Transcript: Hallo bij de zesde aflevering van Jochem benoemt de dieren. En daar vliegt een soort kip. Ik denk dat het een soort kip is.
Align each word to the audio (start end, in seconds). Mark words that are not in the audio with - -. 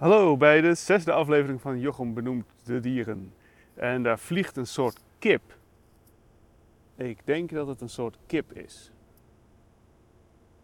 Hallo 0.00 0.36
bij 0.36 0.60
de 0.60 0.74
zesde 0.74 1.12
aflevering 1.12 1.60
van 1.60 1.80
Jochem 1.80 2.14
benoemt 2.14 2.46
de 2.64 2.80
dieren. 2.80 3.32
En 3.74 4.02
daar 4.02 4.18
vliegt 4.18 4.56
een 4.56 4.66
soort 4.66 5.00
kip. 5.18 5.42
Ik 6.96 7.18
denk 7.24 7.50
dat 7.50 7.66
het 7.66 7.80
een 7.80 7.88
soort 7.88 8.18
kip 8.26 8.52
is. 8.52 8.92